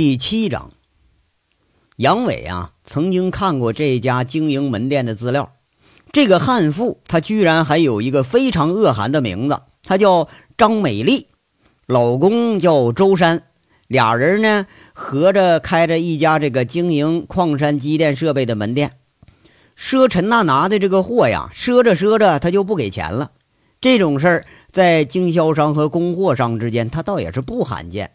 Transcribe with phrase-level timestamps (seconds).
[0.00, 0.70] 第七章，
[1.96, 5.52] 杨伟啊，曾经看过这家经营门店的资料。
[6.10, 10.26] 这个悍妇，她居然还有一个非常恶寒的名字，她叫
[10.56, 11.26] 张美丽，
[11.86, 13.42] 老公叫周山，
[13.88, 18.92] 俩人呢合着开着一家这个经营矿山机电设备的门店。
[19.76, 23.32] 赊陈大拿的这个货呀，赊着赊着他就不给钱了。
[23.82, 28.12] 这种事儿在经销商和供货商之间，他倒也是不罕见。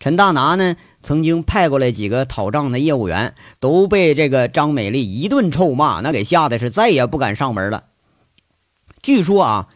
[0.00, 7.84] 陈大拿呢，曾经派过来几个讨账的业务员，都被这个张美丽一顿臭骂，那给吓得是再也不敢上门了。
[9.02, 9.68] 据说啊，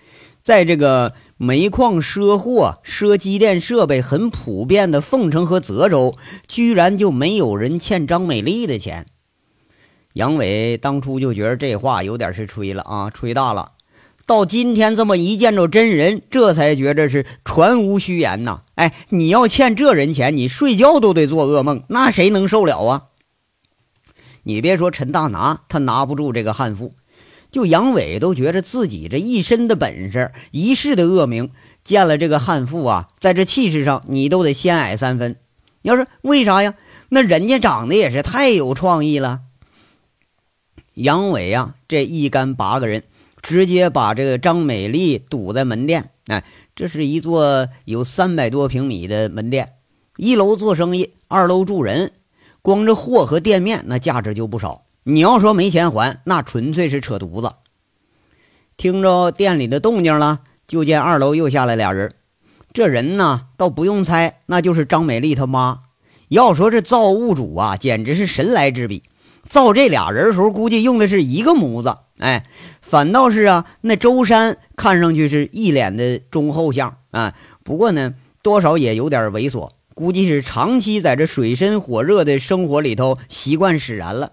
[0.43, 9.07] 在这个煤矿赊货、赊机电设备很普遍的凤城和泽州，居然就没有人欠张美丽的钱。
[10.15, 13.73] 杨伟当初就觉得这话有点是吹了啊，吹大了。
[14.29, 18.61] 到今天这么一见着真人，这才觉着是传无虚言呐！
[18.75, 23.05] 哎，你要欠这人钱，你睡觉都得做噩梦，那谁能受了啊？
[24.43, 26.93] 你别说陈大拿，他拿不住这个悍妇，
[27.51, 31.49] 就杨伟都觉着自己这一身的本事，一世的恶名，
[31.83, 35.37] 见了这个悍妇啊，在这气势上你都得先矮三分。
[35.81, 36.75] 要是为啥呀？
[37.09, 39.41] 那人家长得也是太有创意了。
[40.93, 43.05] 杨伟呀，这一干八个人。
[43.43, 46.11] 直接把这个张美丽堵在门店。
[46.27, 46.45] 哎，
[46.77, 49.75] 这是一座有三百多平米的门店，
[50.17, 52.13] 一楼做生意，二楼住人。
[52.61, 54.85] 光这货和店面那价值就不少。
[55.05, 57.55] 你要说没钱还，那纯粹是扯犊子。
[58.77, 62.15] 听着店里的动静了，就见二楼又下来俩人。
[62.75, 65.81] 这人呢，倒不用猜，那就是张美丽他妈。
[66.29, 69.05] 要说这造物主啊，简直是神来之笔。
[69.45, 71.97] 造这俩人时候，估计用的是一个模子。
[72.19, 72.45] 哎，
[72.83, 84.33] 反倒是啊，那周山看上去是一脸的忠厚相啊，不过呢，多少也有点猥琐，估计是长期在这水深火热的生活里头习惯使然了。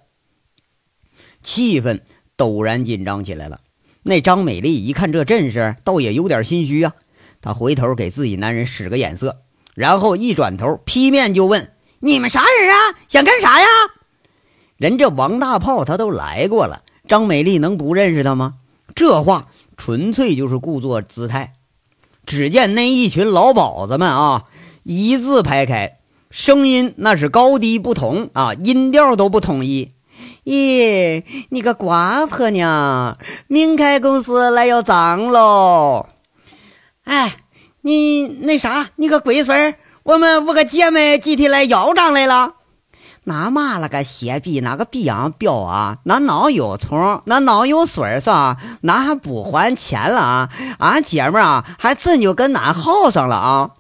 [1.44, 2.02] 气氛
[2.36, 3.62] 陡然紧张起来了。
[4.02, 6.94] 那张美丽一看这阵势，倒也有点心虚啊。
[7.42, 9.42] 她回头给自己男人使个眼色，
[9.76, 12.98] 然后一转头劈面就问：“你们啥人啊？
[13.08, 13.68] 想干啥呀？”
[14.78, 16.82] 人这王大炮他都来过了。
[17.08, 18.56] 张美丽能不认识他吗？
[18.96, 21.54] 这话纯粹就是故作姿态。
[22.26, 24.46] 只见那一群老鸨子们啊，
[24.84, 26.00] 一字排开，
[26.32, 29.92] 声音那是高低不同啊，音调都不统一。
[30.44, 33.18] 咦，你个瓜婆娘，
[33.48, 36.08] 明开公司来要账喽！
[37.04, 37.38] 哎，
[37.82, 42.56] 你那啥，你个龟孙，我们五个姐妹集体来要账来了。
[43.28, 45.98] 那妈了个邪逼，那个逼样彪啊！
[46.04, 48.58] 那脑有虫，那脑有水儿是吧？
[48.82, 50.50] 那还不还钱了啊？
[50.78, 53.72] 俺姐们啊，还真就跟俺耗上了啊！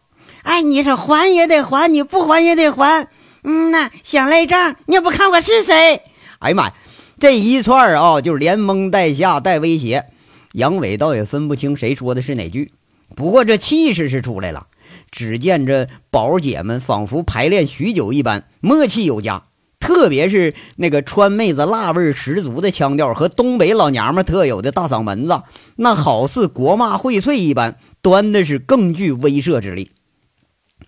[0.42, 3.08] 哎，你说还也得还，你不还也得还。
[3.44, 6.02] 嗯呐，想赖账，你也不看我是谁？
[6.40, 6.74] 哎呀妈呀，
[7.20, 10.06] 这一串啊，就是连蒙带吓带威胁。
[10.54, 12.72] 杨伟倒也分不清谁说的是哪句，
[13.16, 14.66] 不过这气势是出来了。
[15.16, 19.44] 只见这宝姐们仿佛排练许久一般，默契有加。
[19.80, 25.44] 特别是那个川妹子辣味十足的腔调和东北老娘们特有的大嗓门子，
[25.78, 29.92] 那好似国骂荟萃一般，端的是更具威慑之力。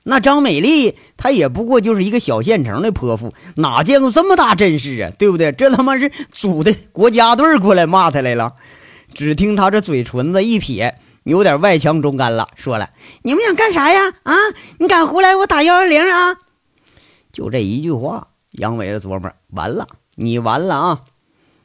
[0.04, 5.10] 那张美丽她也不过就是一个小县城的泼妇，哪见过这么大阵势啊？
[5.18, 5.54] 对不对？
[5.54, 8.56] 这他妈是组的国家队过来骂她来了。
[9.14, 10.96] 只听她这嘴唇子一撇。
[11.28, 12.90] 有点外强中干了，说了
[13.24, 14.14] ：“你们想干啥呀？
[14.24, 14.34] 啊，
[14.80, 16.38] 你敢胡来，我打幺幺零啊！”
[17.34, 21.02] 就这一句话，杨伟的琢磨完了，你完了啊！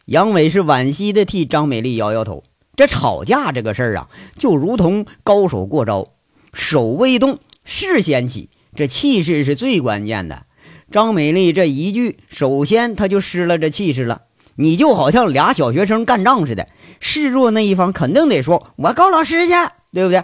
[0.07, 2.43] 杨伟是惋惜的替张美丽摇摇头。
[2.75, 6.09] 这吵架这个事儿啊，就如同高手过招，
[6.53, 10.47] 手未动，势先起，这气势是最关键的。
[10.91, 14.23] 张美丽这一句，首先他就失了这气势了。
[14.57, 16.69] 你就好像俩小学生干仗似的。
[17.05, 19.53] 示弱那一方肯定得说：“我告老师去，
[19.93, 20.23] 对不对？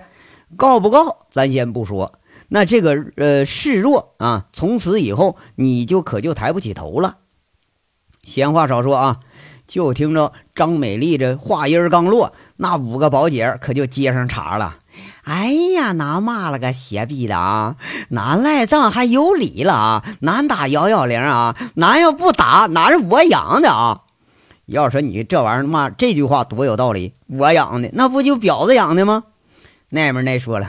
[0.57, 2.21] 告不告，咱先不说。
[2.49, 7.17] 那这个呃示弱啊，从此以后你就可就抬不起头了。”
[8.23, 9.17] 闲话少说啊，
[9.67, 14.77] 就听着张美丽这话音刚落，那五个宝姐可就接上茬了
[15.25, 17.75] ：“哎呀，拿骂了个邪逼的啊！
[18.11, 20.05] 哪赖账还有理了啊？
[20.21, 21.57] 哪打幺幺零啊？
[21.75, 24.03] 哪要不打，哪是我养的啊？”
[24.69, 29.25] 要说你这玩意儿妈这句话多有道理，我养的那不就婊子养的吗？
[29.89, 30.69] 那边那说了，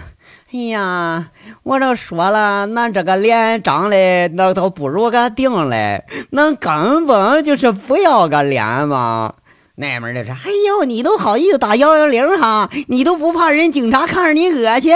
[0.53, 1.31] 哎呀，
[1.63, 9.33] 我都说了，那这个脸长得那都不如个腚嘞，那根本就是不要个脸嘛。
[9.75, 14.95] 那边的说，哎呦，你都好意思打幺幺零哈，你都不怕人警察看着你恶心？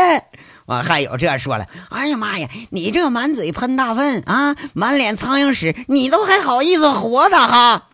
[0.66, 7.88] 啊，还有这说了，哎呀妈呀，你这满嘴喷大粪啊，满脸苍蝇屎，你都还好意思活着哈？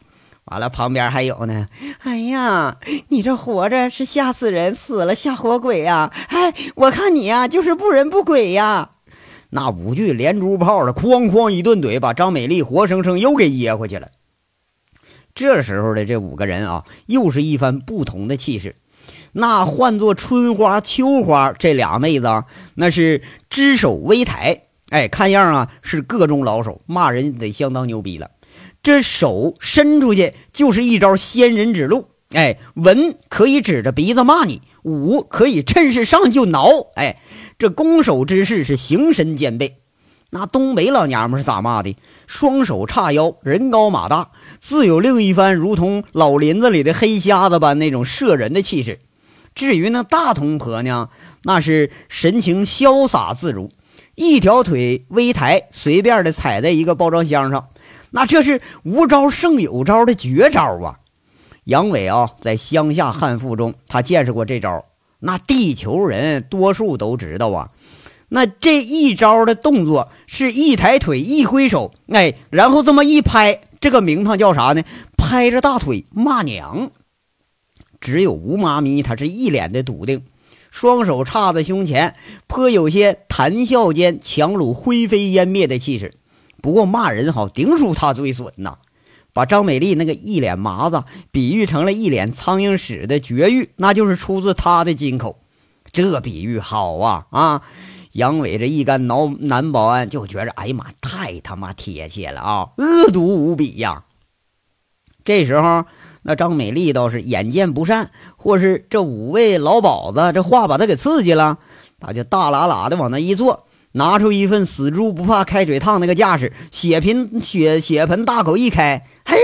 [0.49, 1.67] 完了，旁边还有呢，
[2.03, 2.77] 哎呀，
[3.09, 6.11] 你这活着是吓死人，死了吓活鬼呀！
[6.29, 8.91] 哎，我看你呀，就是不人不鬼呀。
[9.51, 14.09] 那五句连珠炮的，哐哐一顿怼，把张美丽活生生又给噎回去了。
[15.35, 18.75] 这时候的这五个人啊，又是一番不同的气势。
[19.31, 22.43] 那换作春花、秋花这俩妹子，
[22.73, 28.31] 那是只手微抬，哎，看样啊是各中老手，骂人得相当牛逼了。
[28.81, 37.21] 这手伸出去就是一招仙人指路，哎，文可以指着鼻子骂你，武可以趁势上就挠，哎，
[37.57, 39.75] 这攻守之势是形神兼备。
[40.31, 41.97] 那东北老娘们是咋骂的？
[42.27, 44.29] 双手叉腰，人高马大，
[44.59, 48.99] 自有另一番如同老林子里的黑瞎子般那种摄人的气势。
[49.55, 51.09] 至于那大同婆娘，
[51.43, 53.71] 那是神情潇洒自如，
[54.13, 57.68] 一条腿微抬，随便的踩在一个包装箱上，
[58.11, 60.99] 那这是无招胜有招的绝招啊！
[61.65, 64.85] 杨伟啊，在乡下悍妇中，他见识过这招，
[65.19, 67.69] 那地球人多数都知道啊。
[68.29, 74.83] 那这一招的动作是一抬腿一挥手，哎，然后这么一拍，这个名堂叫啥呢？
[75.17, 76.91] 拍着大腿骂娘。
[77.99, 80.23] 只有吴妈咪，她是一脸的笃定，
[80.71, 82.15] 双手叉在胸前，
[82.47, 86.13] 颇有些谈笑间强弩灰飞烟灭的气势。
[86.61, 88.77] 不过骂人好，顶属他最损呐，
[89.33, 95.39] 把张美丽那个一脸麻子比喻成了一脸苍蝇屎的绝育，那就是出自他的金口。
[95.91, 97.61] 这比喻好啊啊！
[98.11, 104.03] 杨伟这一干男男保安就觉着，哎呀妈，太他妈贴切了啊，恶毒无比呀！
[105.23, 105.85] 这时候，
[106.23, 111.57] 那张美丽倒是眼见不善，或是这五位老鸨子这话把他给刺激了，
[111.99, 119.41] 他就大喇喇的往那一坐，拿出一份死猪不怕开水烫那个架势，血盆血血盆大口一开，哎呀，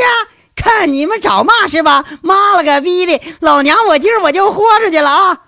[0.55, 2.05] 看你们找骂是吧？
[2.21, 5.41] 妈了个逼的，老娘我今儿我就豁出去了啊！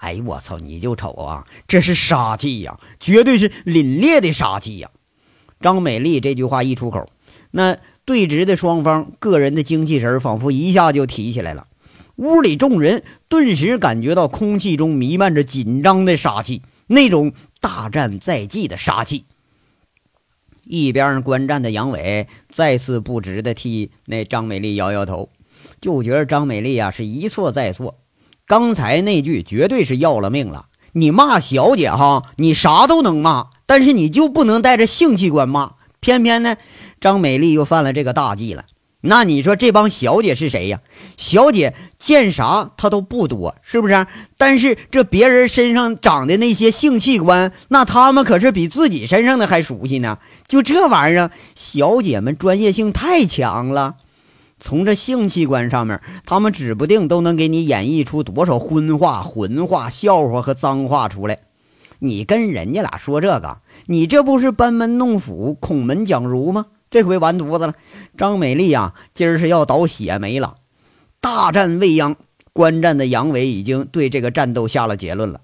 [0.00, 0.58] 哎，我操！
[0.58, 4.90] 你就瞅啊，这是杀气呀，绝对是凛冽的杀气呀！
[5.60, 7.08] 张美丽这句话一出口，
[7.52, 11.68] 那对峙的双方个人的精气神仿佛一下就提起来了。
[12.16, 16.62] 屋里众人顿时感觉到空气中弥漫着紧张的杀气，
[16.92, 19.24] 那种大战在即的杀气。
[20.64, 25.28] 一边观战的杨伟再次不值得替那张美丽摇摇头，
[25.80, 27.98] 就觉得张美丽呀是一错再错。
[28.46, 30.66] 刚才那句绝对是要了命了！
[30.92, 35.74] 你骂小姐哈，你啥都能骂，但是你就不能带着性器官骂。
[36.00, 36.56] 偏偏呢，
[37.00, 38.64] 张美丽又犯了这个大忌了。
[39.04, 40.80] 那你说这帮小姐是谁呀？
[41.16, 44.06] 小姐见啥她都不多，是不是？
[44.36, 50.18] 但是这别人身上长的那些性器官，那他们可是比自己身上的还熟悉呢。
[50.46, 53.96] 就这玩意儿，小姐们专业性太强了。
[54.60, 61.40] 从这性器官上面，他们指不定都能给你演绎出多少荤话、混话、笑话和脏话出来。
[61.98, 66.66] 你跟人家俩说这个，你这不是班门弄斧、孔门讲儒吗？
[66.92, 67.74] 这回完犊子了！
[68.18, 70.56] 张美丽呀，今儿是要倒血霉了。
[71.22, 72.16] 大战未央，
[72.52, 75.40] 观战的杨伟已经对这个战斗下了结论了。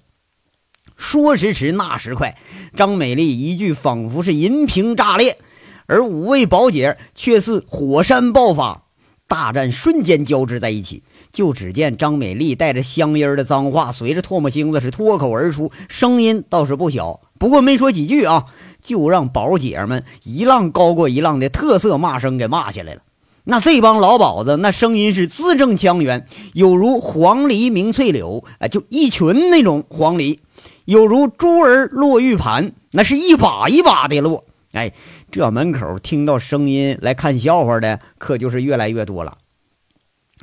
[0.98, 2.36] 说时迟，那时快，
[2.76, 5.38] 张美丽一句仿佛是银瓶炸裂，
[5.86, 8.82] 而五位宝姐却似火山爆发。
[9.26, 11.02] 大战瞬间交织在一起，
[11.32, 18.46] 就只见张美丽带着乡音的脏话，随着唾沫星子是脱口而出，声音倒是不小，不过没说几句啊，
[18.82, 23.02] 就让宝姐们一浪高过一浪的特色骂声给骂下来了。
[23.44, 30.38] 那这帮老鸨子，那声音是字正腔圆，有如黄鹂鸣翠柳，哎，就一群那种黄鹂，
[30.84, 34.92] 有如珠儿落玉盘，那是一把一把的落，哎。
[35.30, 39.36] 这门口听到声音来看笑话的，可就是越来越多了。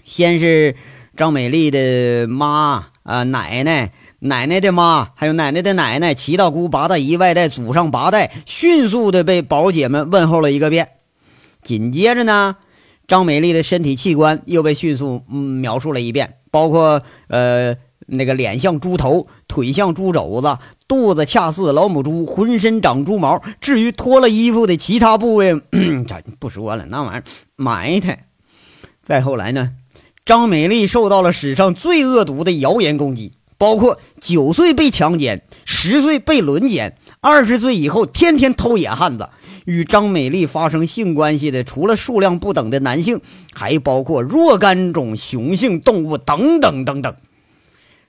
[0.03, 0.75] 先是
[1.17, 3.91] 张美丽的妈啊，奶奶，
[4.25, 10.89] 奶奶的妈，还有奶奶的奶奶，七大姑八大姨，外带祖上八代，迅速的被宝姐们问候了一个遍。
[11.63, 12.57] 紧接着呢，
[13.07, 17.75] 张美丽的身体器官又被迅速描述了一遍，包括呃。
[18.07, 23.41] 那个脸像猪头，腿像猪肘子，肚子恰似老母猪，浑身长猪毛。
[23.59, 25.55] 至于脱了衣服的其他部位，
[26.07, 27.23] 咱不说了，那玩意儿
[27.55, 28.27] 埋汰。
[29.01, 29.71] 再后来呢，
[30.23, 39.29] 张美丽受到了史上最恶毒的谣言攻击，包括九岁被强奸，十岁被轮奸，二十岁以后天天偷野汉子。
[39.65, 43.19] 与张美丽发生性关系的，除了数量不等的男性，
[43.51, 47.15] 还包括若干种雄性动物等等等等。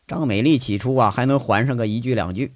[0.06, 2.52] 张美丽起初啊还能还上个一句两句，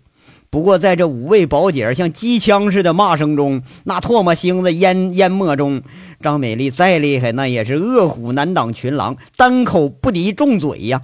[0.50, 5.80] 不过在这五位宝姐像机枪似的骂声中，那唾沫星子淹淹没中，
[6.20, 11.00] 张美丽再厉害，那也是饿虎难挡群狼，单口不敌众嘴呀。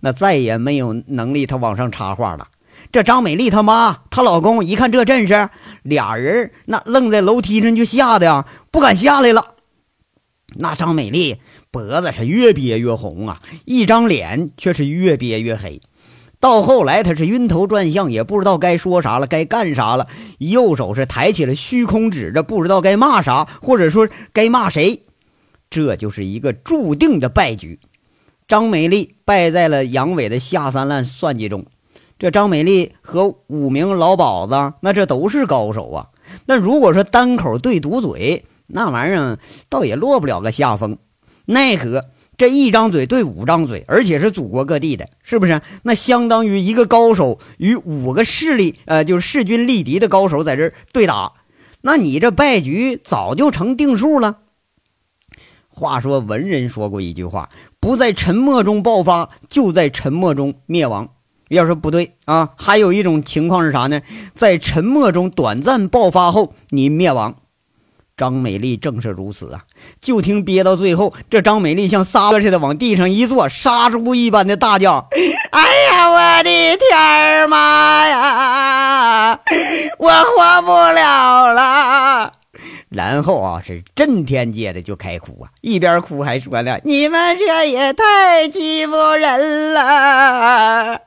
[0.00, 2.48] 那再也没有能力，他往上插话了。
[2.90, 5.50] 这张美丽他妈，她老公一看这阵势，
[5.82, 9.54] 俩人那愣在楼梯上，就吓得呀，不敢下来了。
[10.56, 11.36] 那张美丽
[11.70, 15.80] 脖子是越憋越红啊，一张脸却是越憋越黑。
[16.40, 20.08] 到后来，他是晕头转向，也不知道该说啥了，该干啥了。
[20.38, 25.02] 右手是抬起了，虚空指着，不知道该骂啥，或者说该骂谁。
[25.68, 27.78] 这就是一个注定的败局。
[28.50, 31.66] 张美丽败在了杨伟的下三滥算计中。
[32.18, 36.08] 这张美丽和五名老鸨子，那这都是高手啊。
[36.46, 39.38] 那如果说单口对赌嘴，那玩意儿
[39.68, 40.98] 倒也落不了个下风。
[41.44, 45.62] 奈何这一张嘴对五张嘴，而且是祖国各地的，是不是？
[45.84, 51.34] 那相当于一个高手与五个势力，呃，就是势均力敌的高手在这儿对打。
[51.82, 54.38] 那你这败局早就成定数了。
[55.68, 57.48] 话说文人说过一句话。
[57.80, 61.08] 不在沉默中爆发，就在沉默中灭亡。
[61.48, 64.02] 要说不对啊，还有一种情况是啥呢？
[64.34, 67.34] 在沉默中短暂爆发后，你灭亡。
[68.16, 69.62] 张美丽正是如此啊！
[69.98, 75.08] 就听憋到最后，这张美丽像撒泼似的往地上一坐，杀猪一般的大叫
[75.50, 79.40] ：“哎呀，我的天儿妈呀！
[79.98, 80.99] 我活不了了！”
[83.00, 91.00] 然后啊，是震天界的就开哭啊，一边哭还说呢：“你们这也太欺负人了！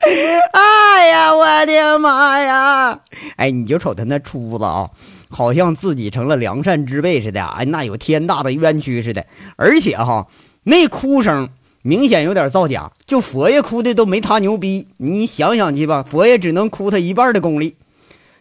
[0.53, 3.00] 哎呀，我的妈呀！
[3.35, 4.89] 哎，你就瞅他那出子啊，
[5.29, 9.27] 好像自己成了良善之辈似的，哎，那有天大的冤屈似的。
[9.55, 10.25] 而且哈，
[10.63, 11.50] 那哭声
[11.83, 14.88] 明显有点造假，就佛爷哭的都没他牛逼。
[14.97, 17.75] 你想想去吧，佛爷只能哭他一半的功力。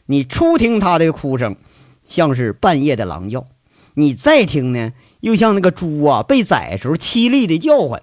[0.06, 1.54] 你初听他的哭声。”
[2.12, 3.46] 像是半夜的狼叫，
[3.94, 8.02] 你再听呢，又像那个猪啊被宰时候凄厉的叫唤。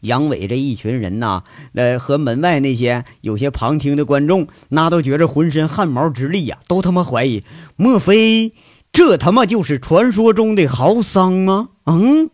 [0.00, 7.42] 杨伟这一群人呐，呃，和门外那些有些旁听的观众，那都觉着浑身汗毛直立呀，都他妈怀疑，
[7.76, 8.52] 莫非
[8.92, 11.70] 这他妈就是传说中的豪桑吗？
[11.86, 12.28] 嗯，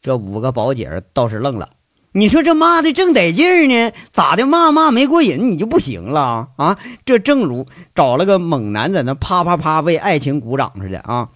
[0.00, 1.75] 这五个宝姐倒是愣了。
[2.16, 4.46] 你说这骂的正得劲儿呢，咋的？
[4.46, 6.78] 骂骂没过瘾，你就不行了啊？
[7.04, 11.28] 这正如找了个猛男在那啪啪啪为爱情鼓掌似的啊！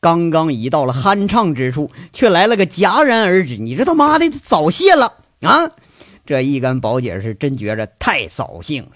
[0.00, 3.58] 刚刚一到了酣畅之处，却来了个戛然而止。
[3.58, 5.12] 你这他妈的早泄了
[5.42, 5.70] 啊！
[6.24, 8.92] 这一干宝姐是真觉着太扫兴了。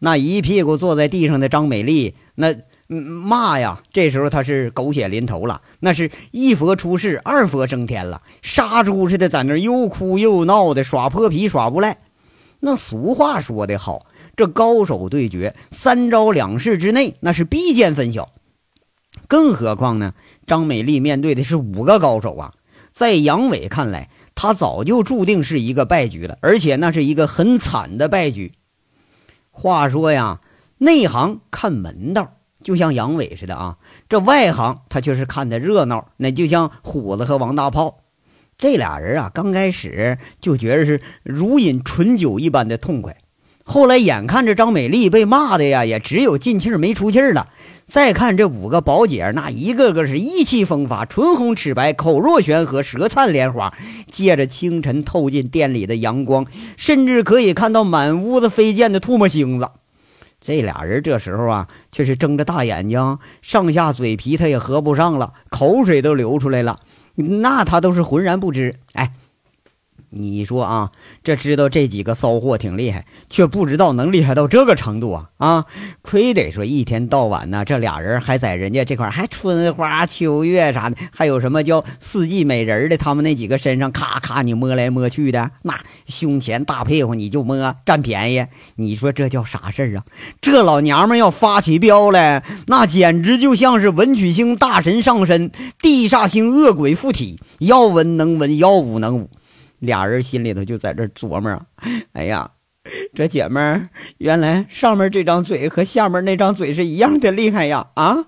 [0.00, 2.56] 那一屁股坐在地上的张美丽，那。
[2.90, 3.82] 骂呀！
[3.92, 11.98] 这时候他是狗血淋头了，那是一佛出世，二佛升天了，杀猪似的在那又哭又闹的耍泼皮耍无赖。
[12.58, 18.32] 那俗话说得好，这高手对决，三招两式之内，那是必见分晓。
[19.28, 20.14] 更何况呢？
[20.44, 22.54] 张美丽面对的是五个高手啊，
[22.92, 28.50] 在杨伟看来，他早就注定是一个败局了，而且那是一个很惨的败局。
[29.52, 30.40] 话说呀，
[30.78, 32.32] 内行看门道。
[32.62, 33.76] 就像杨伟似的啊，
[34.08, 36.08] 这外行他却是看的热闹。
[36.18, 38.00] 那就像虎子和王大炮，
[38.58, 43.16] 这俩人啊，刚开始就觉得是如饮醇酒一般的痛快。
[43.62, 47.48] 后来眼看着张美丽被骂的呀，也只有进气儿没出气儿了。
[47.86, 53.72] 再看这五个宝姐，那一个个是意气风发，唇红齿白，口若悬河，舌灿莲花。
[54.08, 59.68] 借着清晨透进店里的阳光，甚至可以看到满屋子飞溅的唾沫星子。
[60.40, 66.78] 这俩人这时候啊，却是睁着大眼睛，上下嘴皮他也合不上了，口水都流出来了，
[67.14, 68.76] 那他都是浑然不知。
[68.94, 69.12] 哎。
[70.12, 70.90] 你说啊，
[71.22, 75.66] 这知道这几个骚货挺厉害，却不知道能厉害到这个程度啊啊！
[76.02, 90.04] 亏得说一天到晚呢，这俩人还在人家这块还春花秋月啥的，还有什么叫四季美人的，他们那几个身上咔咔你摸来摸去的，那胸前大屁股你就摸占便宜，你说这叫啥事儿啊？
[90.40, 99.30] 这老娘们要发起飙来，那简直就像是文曲星大神上身，地煞星恶鬼附体，要文能文，要武能武。
[99.80, 101.66] 俩人心里头就在这琢磨，
[102.12, 102.52] 哎呀，
[103.14, 107.88] 这姐们儿原来上面这张嘴和下面那张嘴是一样的厉害呀！
[107.94, 108.26] 啊，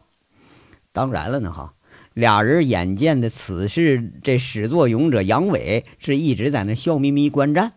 [0.93, 1.75] 当然了呢哈，
[2.15, 7.73] 俩人眼见的此事，这始作俑者杨伟是一直在那笑眯眯观战，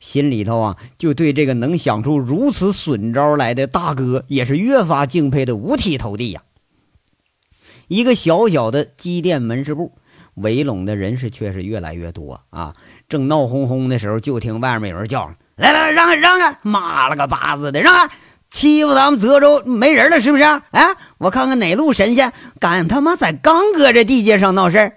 [0.00, 6.42] 心里头啊就对这个能想出如此损招来的大哥也是越发敬佩的五体投地呀。
[7.88, 9.92] 一个小小的机电门市部，
[10.34, 12.76] 围拢的人是却是越来越多啊。
[13.08, 16.58] 正闹哄哄的时候，就听外面有人叫：“来来，让开让开！
[16.62, 18.14] 妈了个巴子的，让开！
[18.50, 20.42] 欺负咱们泽州没人了是不是？
[20.42, 24.92] 哎，我看看哪路神仙敢他妈在刚哥这地界上闹事儿！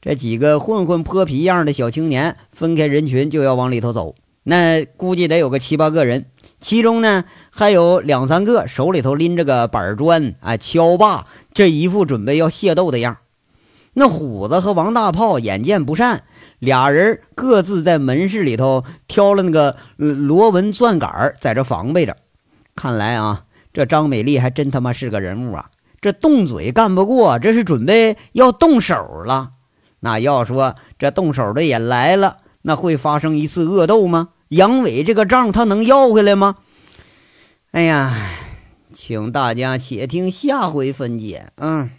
[0.00, 6.24] 这几个混混泼皮样的小青年分开人群就要往里头走，那估计得有个七八个人，
[6.58, 13.18] 其中呢还有两三个手里头拎着个板砖啊、锹把，这一副准备要械斗的样。
[13.92, 16.22] 那虎子和王大炮眼见不善，
[16.60, 22.16] 俩人各自在门市里头挑了那个螺纹钻杆，在这防备着。
[22.76, 25.70] 看来啊，这张美丽还真他妈是个人物啊！
[26.00, 28.94] 这动嘴干不过，这是准备要动手
[29.26, 29.50] 了。
[30.00, 34.30] 那要说这动手的也来了，那会发生一次恶斗吗？
[34.48, 36.56] 杨伟这个账他能要回来吗？
[37.72, 38.14] 哎呀，
[38.92, 41.50] 请大家且听下回分解。
[41.56, 41.90] 嗯，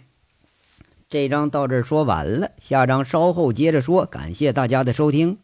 [1.12, 4.06] 这章到这儿说完了，下章稍后接着说。
[4.06, 5.36] 感谢大家的收听。